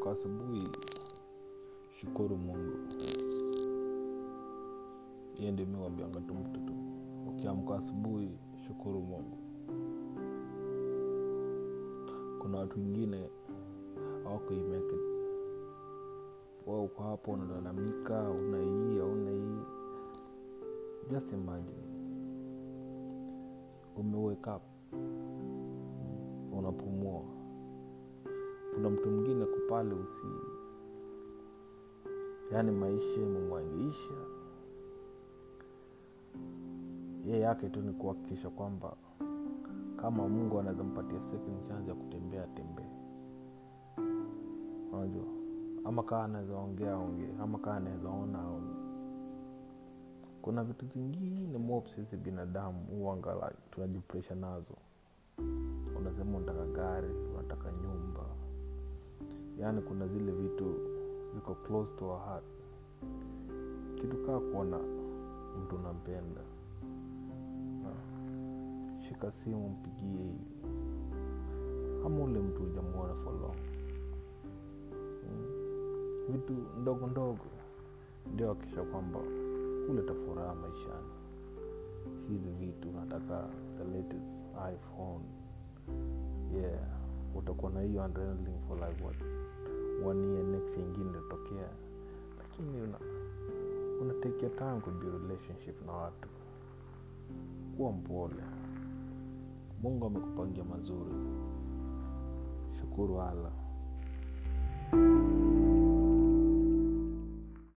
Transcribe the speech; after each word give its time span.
ukiamka 0.00 0.10
asubuhi 0.10 0.68
shukuru 2.00 2.36
mungu. 2.36 2.76
Hiyo 5.34 5.52
ndio 5.52 5.66
mi 5.66 5.76
wambianga 5.76 6.20
tu 6.20 6.34
ukiamka 7.28 7.78
asubuhi 7.78 8.30
shukuru 8.66 9.00
mungu. 9.00 9.38
Kuna 12.38 12.58
watu 12.58 12.78
wengine 12.78 13.30
hawakuimeke 14.24 14.96
wa 16.66 16.82
uko 16.82 17.02
hapo 17.02 17.32
unalalamika 17.32 18.18
auna 18.26 18.58
hii 18.58 18.98
auna 19.00 19.30
hii. 19.30 19.62
Just 21.10 21.32
imagine. 21.32 21.84
Umewake 23.96 24.50
unapumua 26.52 27.39
kuna 28.80 28.90
mtu 28.90 29.10
mwingine 29.10 29.44
kupale 29.46 29.94
usi 29.94 30.26
yaani 32.52 32.70
maisha 32.70 33.20
imemwangiisha 33.22 34.14
ye 37.26 37.40
yake 37.40 37.68
tu 37.68 37.80
ni 37.82 37.92
kuhakikisha 37.92 38.50
kwamba 38.50 38.96
kama 39.96 40.28
mungu 40.28 40.60
anaweza 40.60 40.84
mpatia 40.84 41.20
second 41.22 41.68
chance 41.68 41.88
ya 41.88 41.94
kutembea 41.94 42.46
tembee 42.46 42.90
unajua? 44.92 45.24
Ama 45.84 46.02
kaa 46.02 46.24
anaweza 46.24 46.56
ongea 46.56 46.96
ongee 46.96 47.32
ama 47.42 47.58
kaa 47.58 47.74
anaweza 47.74 48.08
ona 48.08 48.38
aone 48.42 48.74
kuna 50.42 50.64
vitu 50.64 50.86
zingine 50.86 51.82
sisi 51.86 52.16
binadamu 52.16 52.86
huangala 52.90 53.52
tunajipresha 53.70 54.34
nazo. 54.34 54.74
Unasema 55.98 56.36
unataka 56.36 56.66
gari 56.66 57.08
unataka 57.34 57.72
nyumba 57.72 58.39
yaani 59.60 59.80
kuna 59.82 60.06
zile 60.06 60.32
vitu 60.32 60.74
ziko 61.34 61.54
close 61.54 61.94
to 61.96 62.04
our 62.10 62.20
heart. 62.24 62.44
Kitu 63.94 64.16
kaa 64.26 64.38
kuona 64.40 64.78
mtu 65.62 65.76
unampenda. 65.76 66.40
Shika 69.08 69.30
simu 69.32 69.68
mpigie. 69.68 70.24
Hivi 70.24 70.60
ama 72.06 72.24
ule 72.24 72.40
mtu 72.40 72.62
ujamwona 72.62 73.14
for 73.14 73.32
long. 73.40 73.56
Mm. 75.22 76.32
vitu 76.32 76.52
ndogo 76.80 77.06
ndogo. 77.06 77.44
Ndio 78.34 78.50
akisha 78.50 78.82
kwamba 78.82 79.20
huleta 79.86 80.14
furaha 80.14 80.54
maishani. 80.54 81.10
Hizi 82.28 82.50
vitu 82.50 82.88
nataka 82.92 83.48
the 83.78 83.84
latest 83.84 84.46
iphone. 84.74 85.24
Yeah 86.54 86.79
utakuwa 87.40 87.72
na 87.72 87.80
hiyo 87.80 88.02
adrenaline 88.02 88.58
for 88.68 88.76
like 88.88 89.04
what 89.04 89.16
one 90.06 90.26
year 90.32 90.44
next 90.44 90.76
ingine 90.76 91.10
itatokea 91.10 91.68
lakini 92.38 92.80
una, 92.80 92.98
una 94.02 94.14
take 94.14 94.46
relationship 95.10 95.86
na 95.86 95.92
watu. 95.92 96.28
Kuwa 97.76 97.92
mpole. 97.92 98.42
Mungu 99.82 100.06
amekupangia 100.06 100.64
mazuri. 100.64 101.14
Shukuru 102.80 103.22
ala 103.22 103.50